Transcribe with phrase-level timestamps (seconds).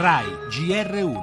[0.00, 1.18] RAI GR1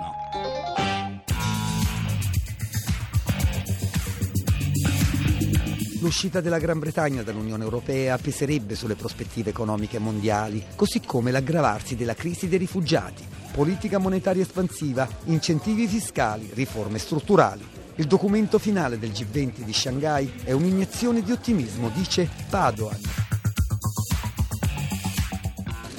[6.00, 12.14] L'uscita della Gran Bretagna dall'Unione Europea peserebbe sulle prospettive economiche mondiali, così come l'aggravarsi della
[12.14, 17.66] crisi dei rifugiati, politica monetaria espansiva, incentivi fiscali, riforme strutturali.
[17.96, 23.27] Il documento finale del G20 di Shanghai è un'iniezione di ottimismo, dice Padoan.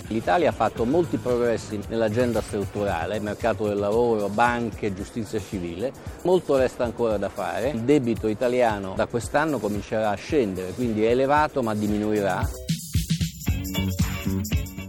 [0.08, 5.92] L'Italia ha fatto molti progressi nell'agenda strutturale, mercato del lavoro, banche, giustizia civile,
[6.22, 7.70] molto resta ancora da fare.
[7.70, 12.48] Il debito italiano da quest'anno comincerà a scendere, quindi è elevato ma diminuirà.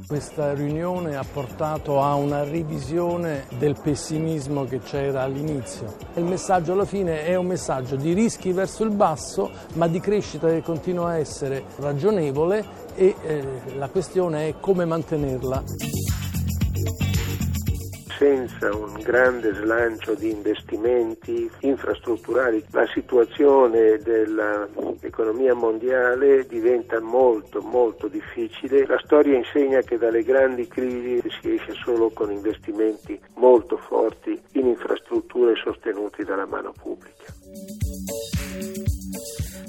[0.09, 5.98] Questa riunione ha portato a una revisione del pessimismo che c'era all'inizio.
[6.16, 10.48] Il messaggio alla fine è un messaggio di rischi verso il basso, ma di crescita
[10.48, 13.44] che continua a essere ragionevole e eh,
[13.76, 15.64] la questione è come mantenerla
[18.20, 28.86] senza un grande slancio di investimenti infrastrutturali la situazione dell'economia mondiale diventa molto molto difficile.
[28.86, 34.67] La storia insegna che dalle grandi crisi si esce solo con investimenti molto forti in
[34.67, 37.89] infrastrutture sostenuti dalla mano pubblica.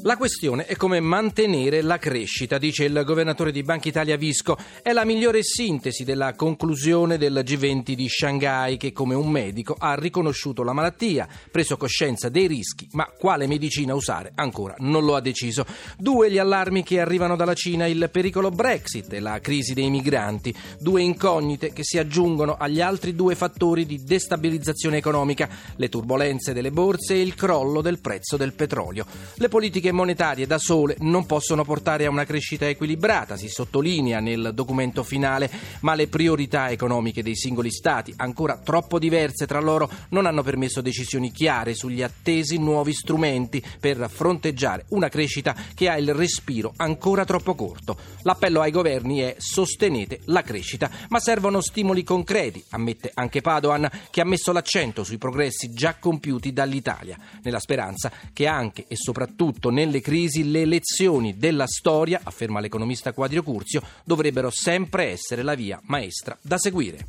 [0.02, 4.56] La questione è come mantenere la crescita, dice il governatore di Banca Italia Visco.
[4.80, 9.94] È la migliore sintesi della conclusione del G20 di Shanghai che come un medico ha
[9.94, 15.20] riconosciuto la malattia, preso coscienza dei rischi, ma quale medicina usare ancora non lo ha
[15.20, 15.66] deciso.
[15.98, 20.54] Due gli allarmi che arrivano dalla Cina, il pericolo Brexit e la crisi dei migranti,
[20.78, 26.70] due incognite che si aggiungono agli altri due fattori di destabilizzazione economica, le turbulenze delle
[26.70, 29.04] borse e il crollo del prezzo del petrolio.
[29.34, 34.20] Le politiche politiche monetarie da sole non possono portare a una crescita equilibrata, si sottolinea
[34.20, 39.90] nel documento finale, ma le priorità economiche dei singoli Stati, ancora troppo diverse tra loro,
[40.10, 45.96] non hanno permesso decisioni chiare sugli attesi nuovi strumenti per fronteggiare una crescita che ha
[45.96, 47.96] il respiro ancora troppo corto.
[48.22, 54.20] L'appello ai governi è sostenete la crescita, ma servono stimoli concreti, ammette anche Padoan, che
[54.20, 60.02] ha messo l'accento sui progressi già compiuti dall'Italia, nella speranza che anche e soprattutto nelle
[60.02, 66.36] crisi le lezioni della storia, afferma l'economista Quadrio Curzio, dovrebbero sempre essere la via maestra
[66.42, 67.06] da seguire.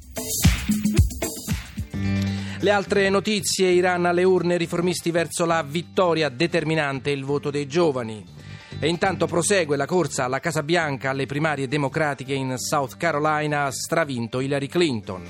[2.59, 8.24] Le altre notizie, Iran alle urne riformisti verso la vittoria determinante il voto dei giovani.
[8.84, 14.40] E intanto prosegue la corsa alla Casa Bianca alle primarie democratiche in South Carolina, stravinto
[14.40, 15.24] Hillary Clinton.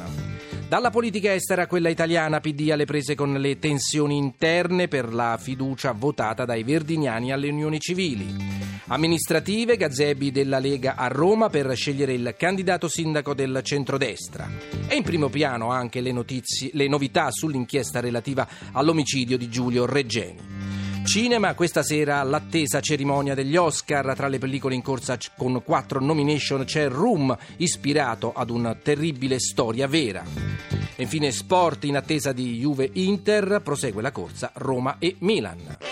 [0.69, 5.37] Dalla politica estera a quella italiana, PD alle prese con le tensioni interne per la
[5.37, 8.33] fiducia votata dai verdiniani alle unioni civili.
[8.87, 14.49] Amministrative, gazebi della Lega a Roma per scegliere il candidato sindaco del centrodestra.
[14.87, 20.50] E in primo piano anche le, notizie, le novità sull'inchiesta relativa all'omicidio di Giulio Reggeni.
[21.11, 24.15] Cinema, questa sera l'attesa cerimonia degli Oscar.
[24.15, 29.87] Tra le pellicole in corsa con quattro nomination c'è Room, ispirato ad una terribile storia
[29.87, 30.23] vera.
[30.95, 35.90] E infine sport in attesa di Juve-Inter, prosegue la corsa Roma e Milan.